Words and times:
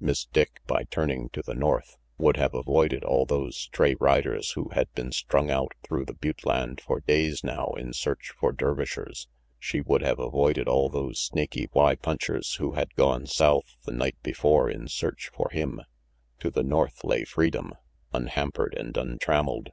Miss 0.00 0.24
Dick, 0.24 0.62
by 0.66 0.84
turning 0.84 1.28
to 1.34 1.42
the 1.42 1.52
north, 1.54 1.98
would 2.16 2.38
have 2.38 2.54
avoided 2.54 3.04
all 3.04 3.26
those 3.26 3.58
stray 3.58 3.94
riders 3.96 4.52
who 4.52 4.70
had 4.70 4.90
been 4.94 5.12
strung 5.12 5.50
out 5.50 5.74
through 5.84 6.06
the 6.06 6.14
butte 6.14 6.46
land 6.46 6.80
for 6.80 7.00
days 7.00 7.44
now 7.44 7.74
in 7.76 7.92
search 7.92 8.32
for 8.38 8.52
Dervishers. 8.54 9.28
She 9.58 9.82
would 9.82 10.00
have 10.00 10.18
avoided 10.18 10.66
all 10.66 10.88
those 10.88 11.18
Snaky 11.20 11.68
Y 11.74 11.94
punchers 11.94 12.54
who 12.54 12.72
had 12.72 12.94
gone 12.94 13.26
south 13.26 13.76
the 13.84 13.92
night 13.92 14.16
before 14.22 14.70
in 14.70 14.88
search 14.88 15.28
for 15.34 15.50
him. 15.50 15.82
To 16.40 16.50
the 16.50 16.62
north 16.64 17.04
lay 17.04 17.24
freedom, 17.24 17.74
unhampered 18.14 18.72
and 18.78 18.96
untramelled. 18.96 19.72